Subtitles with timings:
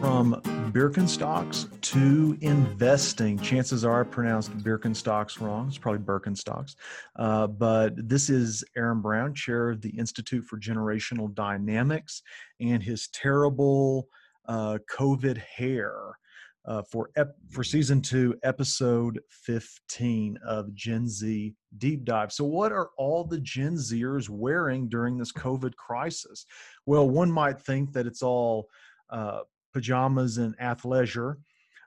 [0.00, 0.40] From
[0.72, 3.36] Birkenstocks to investing.
[3.38, 5.66] Chances are I pronounced Birkenstocks wrong.
[5.66, 6.76] It's probably Birkenstocks.
[7.16, 12.22] Uh, but this is Aaron Brown, chair of the Institute for Generational Dynamics,
[12.60, 14.08] and his terrible
[14.46, 16.16] uh, COVID hair
[16.64, 22.30] uh, for ep- for season two, episode fifteen of Gen Z Deep Dive.
[22.30, 26.46] So, what are all the Gen Zers wearing during this COVID crisis?
[26.86, 28.68] Well, one might think that it's all
[29.10, 29.40] uh,
[29.72, 31.36] pajamas and athleisure,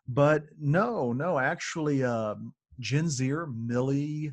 [0.08, 2.35] but no, no, actually, uh,
[2.80, 4.31] Gen Zer Millie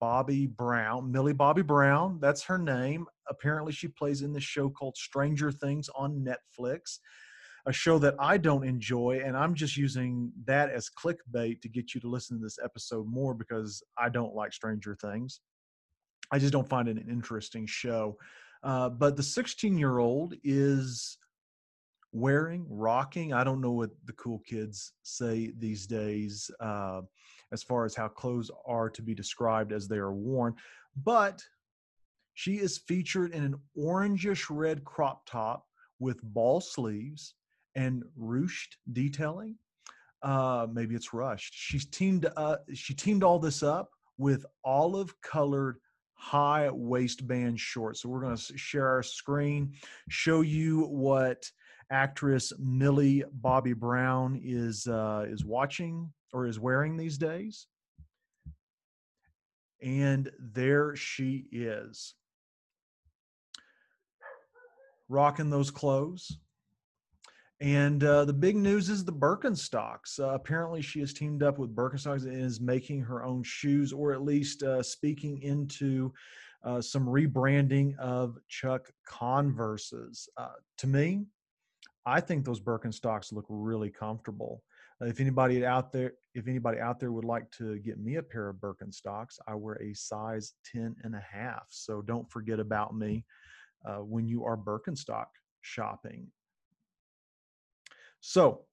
[0.00, 3.06] Bobby Brown, Millie Bobby Brown, that's her name.
[3.28, 6.98] Apparently, she plays in this show called Stranger Things on Netflix
[7.66, 11.94] a show that I don't enjoy, and I'm just using that as clickbait to get
[11.94, 15.40] you to listen to this episode more because I don't like Stranger Things.
[16.32, 18.16] I just don't find it an interesting show.
[18.62, 21.18] Uh, but the 16 year old is
[22.12, 23.32] wearing, rocking.
[23.32, 27.02] I don't know what the cool kids say these days uh,
[27.52, 30.54] as far as how clothes are to be described as they are worn,
[31.04, 31.42] but
[32.34, 35.66] she is featured in an orangish red crop top
[35.98, 37.34] with ball sleeves
[37.74, 39.56] and ruched detailing.
[40.22, 41.52] Uh, maybe it's rushed.
[41.54, 42.28] She's teamed.
[42.36, 45.78] Uh, she teamed all this up with olive colored
[46.14, 48.02] high waistband shorts.
[48.02, 49.72] So we're going to share our screen,
[50.10, 51.50] show you what
[51.90, 57.66] actress Millie Bobby Brown is uh, is watching or is wearing these days.
[59.82, 62.14] And there she is,
[65.08, 66.36] rocking those clothes.
[67.62, 70.18] And uh, the big news is the Birkenstocks.
[70.18, 74.12] Uh, apparently, she has teamed up with Birkenstocks and is making her own shoes, or
[74.12, 76.12] at least uh, speaking into
[76.64, 80.28] uh, some rebranding of Chuck Converses.
[80.38, 81.26] Uh, to me,
[82.06, 84.62] I think those Birkenstocks look really comfortable.
[85.00, 88.22] Uh, if anybody out there, if anybody out there would like to get me a
[88.22, 91.66] pair of Birkenstocks, I wear a size 10 and a half.
[91.68, 93.24] So don't forget about me
[93.98, 95.26] when you are Birkenstock
[95.62, 96.26] shopping.
[98.20, 98.64] So,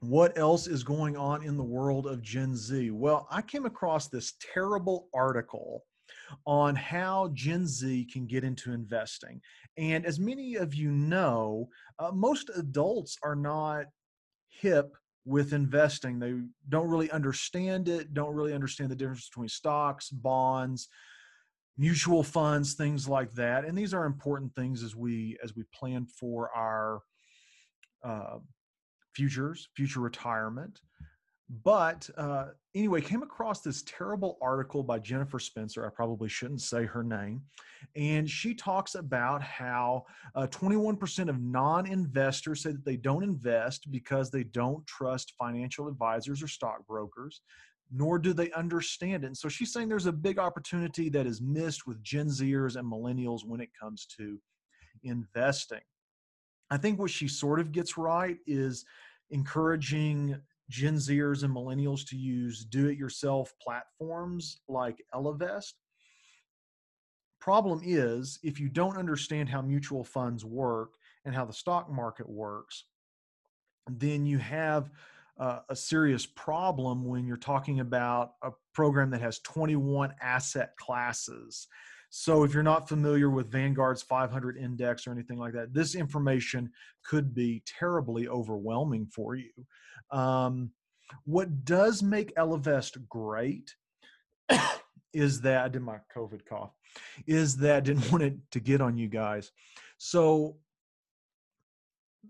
[0.00, 2.90] what else is going on in the world of Gen Z?
[2.90, 5.84] Well, I came across this terrible article
[6.46, 9.40] on how Gen Z can get into investing.
[9.76, 13.86] And as many of you know, uh, most adults are not
[14.48, 16.18] hip with investing.
[16.18, 16.34] They
[16.68, 20.88] don't really understand it, don't really understand the difference between stocks, bonds,
[21.76, 23.64] mutual funds, things like that.
[23.64, 27.00] And these are important things as we as we plan for our
[28.02, 28.38] uh,
[29.14, 30.80] futures, future retirement.
[31.64, 32.46] But uh,
[32.76, 35.84] anyway, came across this terrible article by Jennifer Spencer.
[35.84, 37.42] I probably shouldn't say her name.
[37.96, 40.04] And she talks about how
[40.36, 45.88] uh, 21% of non investors say that they don't invest because they don't trust financial
[45.88, 47.40] advisors or stockbrokers,
[47.92, 49.26] nor do they understand it.
[49.26, 52.90] And so she's saying there's a big opportunity that is missed with Gen Zers and
[52.90, 54.38] millennials when it comes to
[55.02, 55.80] investing.
[56.70, 58.84] I think what she sort of gets right is
[59.30, 60.40] encouraging
[60.70, 65.72] Gen Zers and millennials to use do it yourself platforms like Ellevest.
[67.40, 70.94] Problem is, if you don't understand how mutual funds work
[71.24, 72.84] and how the stock market works,
[73.88, 74.90] then you have
[75.38, 81.66] uh, a serious problem when you're talking about a program that has 21 asset classes
[82.10, 86.70] so if you're not familiar with Vanguard's 500 index or anything like that, this information
[87.04, 89.52] could be terribly overwhelming for you.
[90.10, 90.72] Um,
[91.24, 93.74] what does make Ellevest great
[95.12, 96.72] is that I did my COVID cough,
[97.28, 99.52] is that I didn't want it to get on you guys.
[99.98, 100.56] So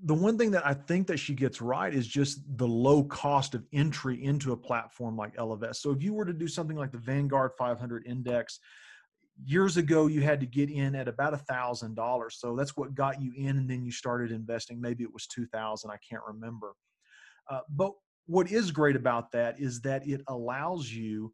[0.05, 3.55] the one thing that I think that she gets right is just the low cost
[3.55, 5.77] of entry into a platform like Ellevest.
[5.77, 8.61] So if you were to do something like the Vanguard 500 index,
[9.45, 12.37] years ago you had to get in at about a thousand dollars.
[12.39, 14.81] So that's what got you in and then you started investing.
[14.81, 16.73] Maybe it was 2000 i can't remember.
[17.49, 17.93] Uh, but
[18.27, 21.33] what is great about that is that it allows you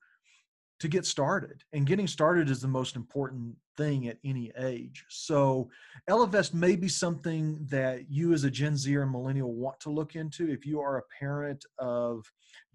[0.80, 5.68] to get started and getting started is the most important thing at any age so
[6.08, 10.14] ellevest may be something that you as a gen z or millennial want to look
[10.16, 12.24] into if you are a parent of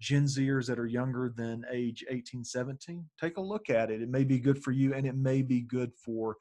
[0.00, 4.08] gen zers that are younger than age 18 17 take a look at it it
[4.08, 6.36] may be good for you and it may be good for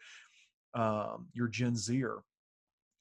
[0.74, 2.24] um, your gen zer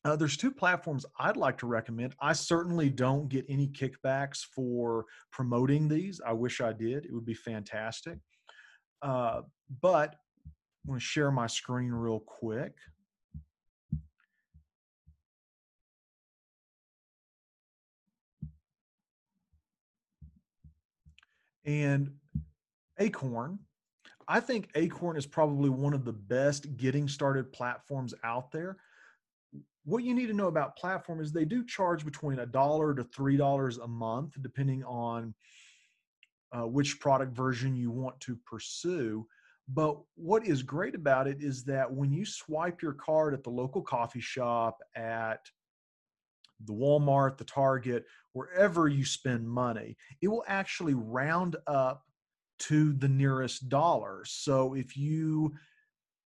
[0.04, 2.14] uh, there's two platforms I'd like to recommend.
[2.20, 6.20] I certainly don't get any kickbacks for promoting these.
[6.26, 7.04] I wish I did.
[7.04, 8.18] It would be fantastic.
[9.02, 9.42] Uh,
[9.82, 10.16] but
[10.90, 12.74] I'm going to share my screen real quick.
[21.64, 22.10] And
[22.98, 23.60] Acorn,
[24.26, 28.76] I think Acorn is probably one of the best getting started platforms out there.
[29.84, 33.04] What you need to know about platform is they do charge between a dollar to
[33.04, 35.34] three dollars a month, depending on
[36.50, 39.24] uh, which product version you want to pursue.
[39.68, 43.50] But what is great about it is that when you swipe your card at the
[43.50, 45.40] local coffee shop, at
[46.64, 52.04] the Walmart, the Target, wherever you spend money, it will actually round up
[52.60, 54.22] to the nearest dollar.
[54.26, 55.54] So if you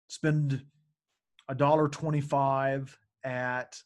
[0.09, 0.65] spend
[1.49, 3.77] a dollar 25 at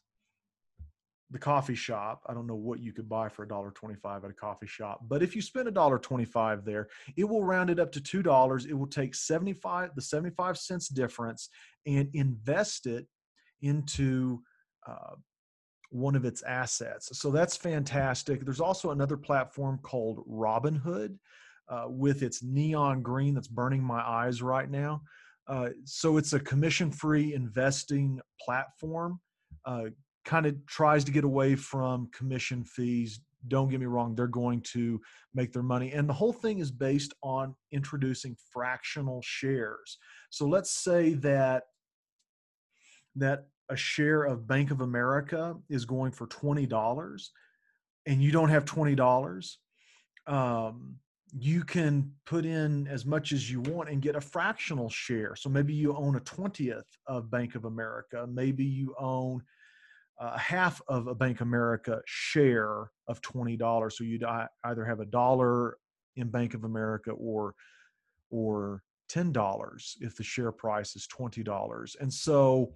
[1.31, 4.31] the coffee shop, I don't know what you could buy for a dollar 25 at
[4.31, 7.79] a coffee shop, but if you spend a dollar 25 there, it will round it
[7.79, 8.67] up to $2.
[8.67, 11.49] It will take 75 the 75 cents difference
[11.85, 13.05] and invest it
[13.61, 14.41] into
[14.87, 15.15] uh,
[15.91, 17.17] one of its assets.
[17.19, 18.43] So that's fantastic.
[18.43, 21.17] There's also another platform called Robinhood
[21.67, 25.01] uh, with its neon green that's burning my eyes right now.
[25.47, 29.19] Uh, so it's a commission free investing platform.
[29.65, 29.85] Uh,
[30.29, 33.19] kind of tries to get away from commission fees.
[33.47, 35.01] Don't get me wrong, they're going to
[35.33, 35.91] make their money.
[35.91, 39.97] And the whole thing is based on introducing fractional shares.
[40.29, 41.63] So let's say that
[43.15, 47.27] that a share of Bank of America is going for $20
[48.05, 49.55] and you don't have $20,
[50.27, 50.95] um,
[51.31, 55.35] you can put in as much as you want and get a fractional share.
[55.35, 58.27] So maybe you own a 20th of Bank of America.
[58.31, 59.41] Maybe you own
[60.19, 63.91] uh, half of a Bank of America share of $20.
[63.91, 64.25] So you'd
[64.63, 65.77] either have a dollar
[66.15, 67.53] in Bank of America or,
[68.29, 71.95] or $10 if the share price is $20.
[71.99, 72.75] And so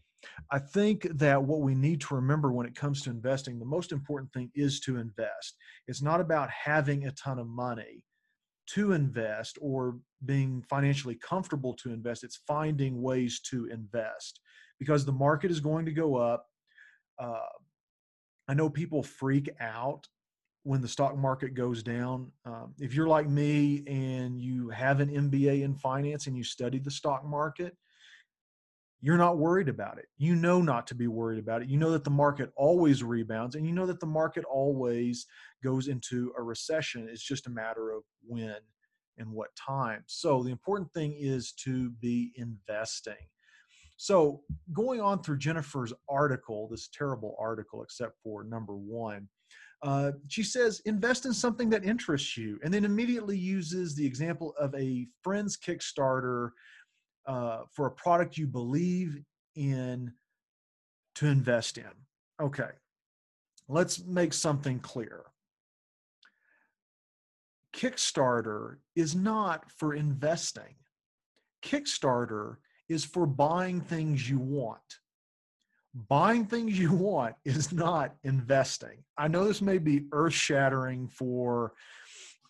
[0.52, 3.92] I think that what we need to remember when it comes to investing, the most
[3.92, 5.58] important thing is to invest.
[5.88, 8.04] It's not about having a ton of money
[8.68, 12.24] to invest or being financially comfortable to invest.
[12.24, 14.40] It's finding ways to invest
[14.80, 16.46] because the market is going to go up.
[17.20, 17.40] Uh,
[18.48, 20.08] I know people freak out
[20.64, 22.32] when the stock market goes down.
[22.46, 26.80] Um, if you're like me and you have an MBA in finance and you study
[26.80, 27.76] the stock market,
[29.02, 30.08] you're not worried about it.
[30.18, 31.68] You know not to be worried about it.
[31.68, 35.26] You know that the market always rebounds and you know that the market always
[35.62, 37.10] goes into a recession.
[37.12, 38.56] It's just a matter of when
[39.18, 40.04] and what time.
[40.08, 43.28] So the important thing is to be investing.
[44.04, 44.42] So
[44.74, 49.30] going on through Jennifer's article, this terrible article, except for number one,
[49.82, 54.56] uh, she says invest in something that interests you, and then immediately uses the example
[54.60, 56.50] of a friend's Kickstarter
[57.28, 59.22] uh, for a product you believe
[59.56, 60.12] in
[61.16, 61.86] to invest in.
[62.42, 62.72] Okay,
[63.70, 65.24] let's make something clear.
[67.74, 70.76] Kickstarter is not for investing.
[71.64, 72.58] Kickstarter
[72.94, 74.80] is for buying things you want.
[75.94, 79.04] Buying things you want is not investing.
[79.18, 81.74] I know this may be earth shattering for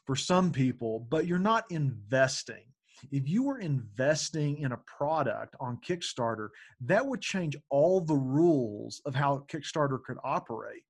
[0.06, 2.66] for some people, but you're not investing
[3.12, 6.50] if you were investing in a product on Kickstarter,
[6.82, 10.84] that would change all the rules of how Kickstarter could operate.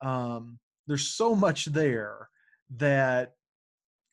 [0.00, 2.28] Um, there's so much there
[2.76, 3.32] that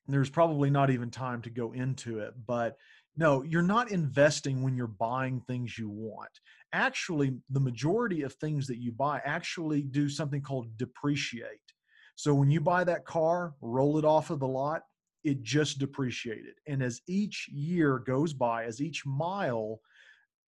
[0.07, 2.33] there's probably not even time to go into it.
[2.45, 2.77] But
[3.17, 6.29] no, you're not investing when you're buying things you want.
[6.71, 11.59] Actually, the majority of things that you buy actually do something called depreciate.
[12.15, 14.83] So when you buy that car, roll it off of the lot,
[15.23, 16.55] it just depreciated.
[16.67, 19.81] And as each year goes by, as each mile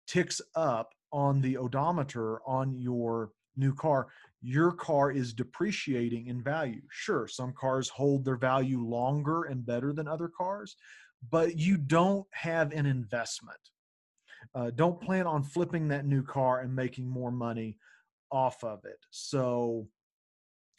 [0.07, 4.09] ticks up on the odometer on your new car,
[4.43, 6.83] your car is depreciating in value.
[6.91, 10.77] Sure, some cars hold their value longer and better than other cars,
[11.31, 13.59] but you don't have an investment.
[14.55, 17.77] Uh, don't plan on flipping that new car and making more money
[18.31, 18.99] off of it.
[19.11, 19.89] So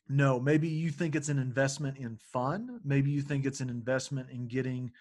[0.10, 4.30] no maybe you think it's an investment in fun maybe you think it's an investment
[4.30, 4.92] in getting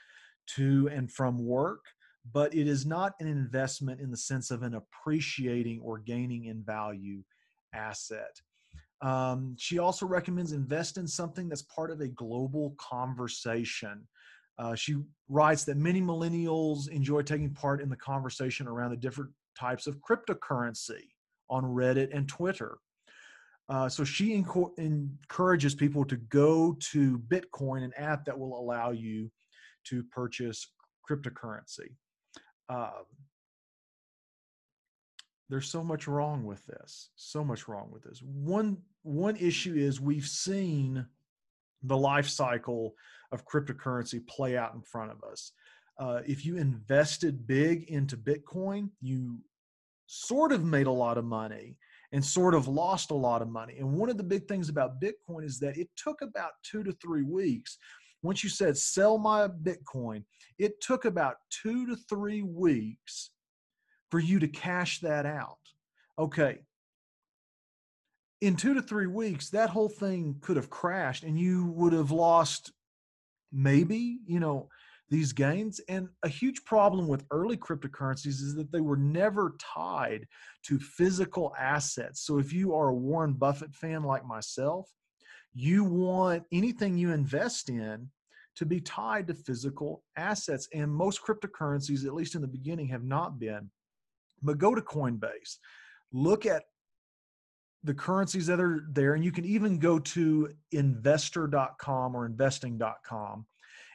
[0.46, 1.84] to and from work
[2.32, 6.62] but it is not an investment in the sense of an appreciating or gaining in
[6.62, 7.22] value
[7.72, 8.40] asset
[9.02, 14.06] um, she also recommends invest in something that's part of a global conversation
[14.58, 14.96] uh, she
[15.28, 19.98] writes that many millennials enjoy taking part in the conversation around the different types of
[20.00, 21.02] cryptocurrency
[21.48, 22.78] on reddit and twitter
[23.68, 28.92] uh, so she enco- encourages people to go to Bitcoin, an app that will allow
[28.92, 29.30] you
[29.84, 30.68] to purchase
[31.08, 31.96] cryptocurrency.
[32.68, 33.04] Um,
[35.48, 37.10] there's so much wrong with this.
[37.16, 38.20] So much wrong with this.
[38.22, 41.06] One one issue is we've seen
[41.82, 42.94] the life cycle
[43.32, 45.52] of cryptocurrency play out in front of us.
[45.98, 49.40] Uh, if you invested big into Bitcoin, you
[50.06, 51.76] sort of made a lot of money
[52.12, 53.76] and sort of lost a lot of money.
[53.78, 56.92] And one of the big things about Bitcoin is that it took about two to
[56.92, 57.78] three weeks.
[58.22, 60.22] Once you said sell my Bitcoin,
[60.58, 63.30] it took about two to three weeks
[64.10, 65.58] for you to cash that out.
[66.18, 66.58] Okay.
[68.40, 72.10] In two to three weeks, that whole thing could have crashed and you would have
[72.10, 72.72] lost
[73.50, 74.68] maybe, you know,
[75.08, 75.80] these gains.
[75.88, 80.26] And a huge problem with early cryptocurrencies is that they were never tied
[80.64, 82.22] to physical assets.
[82.22, 84.90] So if you are a Warren Buffett fan like myself,
[85.54, 88.10] you want anything you invest in
[88.56, 90.68] to be tied to physical assets.
[90.74, 93.70] And most cryptocurrencies, at least in the beginning, have not been.
[94.42, 95.56] But go to Coinbase,
[96.12, 96.64] look at
[97.86, 103.46] the currencies that are there, and you can even go to investor.com or investing.com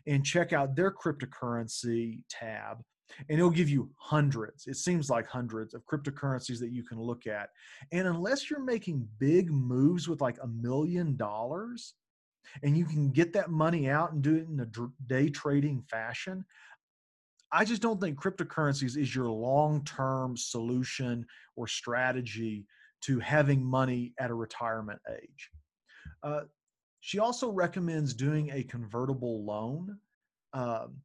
[0.08, 2.82] and check out their cryptocurrency tab
[3.30, 7.28] and it'll give you hundreds it seems like hundreds of cryptocurrencies that you can look
[7.28, 7.50] at.
[7.92, 11.94] And unless you're making big moves with like a million dollars
[12.64, 16.44] and you can get that money out and do it in a day trading fashion
[17.52, 22.66] i just don't think cryptocurrencies is your long-term solution or strategy
[23.02, 25.50] to having money at a retirement age
[26.24, 26.42] uh,
[27.00, 29.98] she also recommends doing a convertible loan,
[30.54, 30.98] um,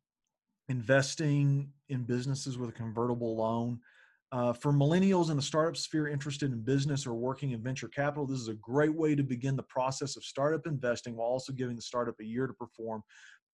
[0.68, 3.80] investing in businesses with a convertible loan.
[4.32, 8.26] Uh, for millennials in the startup sphere interested in business or working in venture capital,
[8.26, 11.76] this is a great way to begin the process of startup investing while also giving
[11.76, 13.02] the startup a year to perform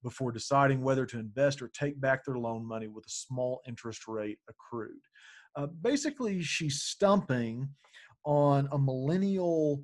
[0.02, 4.08] before deciding whether to invest or take back their loan money with a small interest
[4.08, 4.98] rate accrued.
[5.54, 7.68] Uh, basically, she's stumping
[8.24, 9.82] on a millennial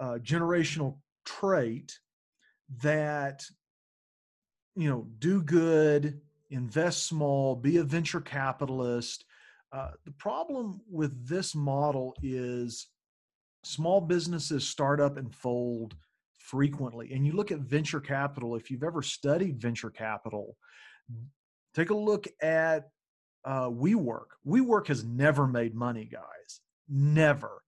[0.00, 1.98] uh, generational trait
[2.82, 3.44] that
[4.74, 9.24] you know do good invest small be a venture capitalist
[9.72, 12.88] uh, the problem with this model is
[13.64, 15.96] small businesses start up and fold
[16.38, 20.56] frequently and you look at venture capital if you've ever studied venture capital
[21.74, 22.88] take a look at
[23.46, 24.26] uh, WeWork.
[24.46, 26.60] WeWork has never made money, guys.
[26.88, 27.62] Never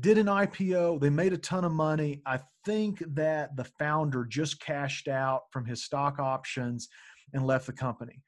[0.00, 1.00] did an IPO.
[1.00, 2.22] They made a ton of money.
[2.26, 6.88] I think that the founder just cashed out from his stock options
[7.32, 8.22] and left the company.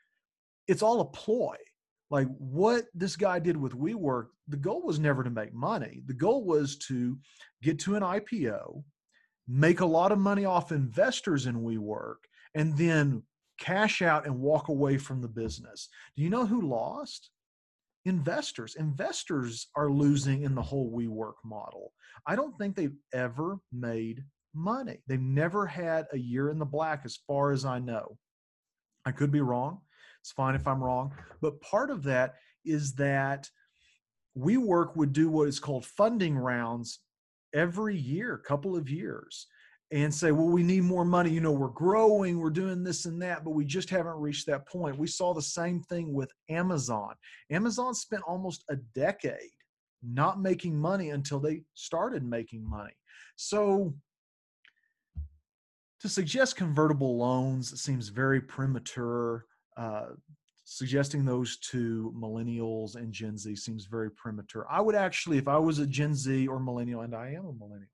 [0.66, 1.56] It's all a ploy.
[2.10, 6.02] Like what this guy did with WeWork, the goal was never to make money.
[6.06, 7.16] The goal was to
[7.62, 8.82] get to an IPO,
[9.46, 12.16] make a lot of money off investors in WeWork,
[12.54, 13.22] and then
[13.60, 15.88] cash out and walk away from the business.
[16.16, 17.30] Do you know who lost?
[18.04, 18.76] Investors.
[18.76, 21.92] Investors are losing in the whole WeWork model.
[22.26, 24.98] I don't think they've ever made money.
[25.06, 28.16] They've never had a year in the black, as far as I know.
[29.04, 29.80] I could be wrong.
[30.20, 31.14] It's fine if I'm wrong.
[31.40, 33.48] But part of that is that
[34.36, 37.00] WeWork would do what is called funding rounds
[37.54, 39.46] every year, couple of years
[39.92, 41.30] and say, well, we need more money.
[41.30, 44.66] You know, we're growing, we're doing this and that, but we just haven't reached that
[44.68, 44.98] point.
[44.98, 47.14] We saw the same thing with Amazon.
[47.50, 49.50] Amazon spent almost a decade
[50.02, 52.92] not making money until they started making money.
[53.36, 53.94] So
[56.00, 59.44] to suggest convertible loans seems very premature.
[59.76, 60.10] Uh,
[60.64, 64.66] suggesting those to millennials and Gen Z seems very premature.
[64.70, 67.52] I would actually, if I was a Gen Z or millennial, and I am a
[67.52, 67.90] millennial,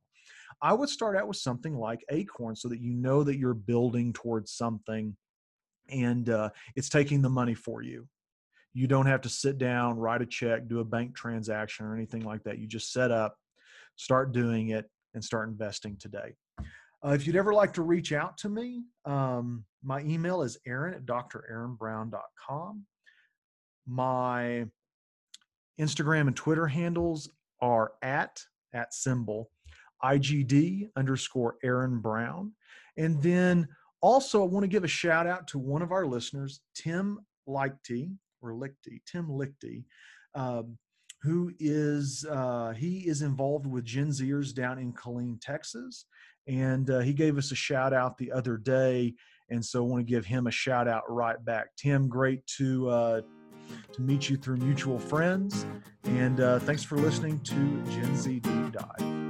[0.62, 4.12] I would start out with something like Acorn so that you know that you're building
[4.12, 5.16] towards something
[5.90, 8.08] and uh, it's taking the money for you.
[8.72, 12.24] You don't have to sit down, write a check, do a bank transaction or anything
[12.24, 12.58] like that.
[12.58, 13.36] You just set up,
[13.96, 16.34] start doing it, and start investing today.
[17.04, 20.94] Uh, if you'd ever like to reach out to me, um, my email is aaron
[20.94, 22.84] at draaronbrown.com.
[23.86, 24.66] My
[25.80, 28.40] Instagram and Twitter handles are at,
[28.74, 29.50] at symbol,
[30.02, 32.52] IGD underscore Aaron Brown.
[32.96, 33.68] And then
[34.00, 38.12] also, I want to give a shout out to one of our listeners, Tim Lichty,
[38.42, 39.84] or Lichty, Tim Lichty,
[40.34, 40.78] um,
[41.22, 46.04] who is uh, he is involved with Gen Zers down in Killeen, Texas,
[46.46, 49.14] and uh, he gave us a shout out the other day,
[49.50, 51.68] and so I want to give him a shout out right back.
[51.76, 53.20] Tim, great to uh,
[53.92, 55.66] to meet you through mutual friends,
[56.04, 59.25] and uh, thanks for listening to Gen Z Deep Dive.